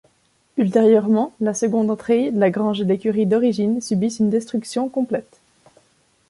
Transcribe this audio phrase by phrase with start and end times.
[0.57, 5.39] Ultérieurement, la seconde entrée, la grange et l'écurie d'origine subissent une destruction complète.